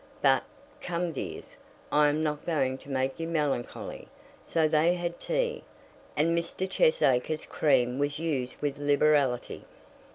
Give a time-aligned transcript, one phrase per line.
[0.19, 0.41] But
[0.81, 1.55] come, dears,
[1.91, 4.07] I am not going to make you melancholy."
[4.43, 5.63] So they had tea,
[6.17, 6.67] and Mr.
[6.67, 9.63] Cheesacre's cream was used with liberality.